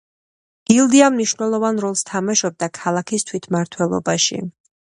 გილდია 0.71 1.09
მნიშვნელოვან 1.17 1.83
როლს 1.85 2.03
თამაშობდა 2.09 2.71
ქალაქის 2.81 3.29
თვითმმართველობაში. 3.31 4.43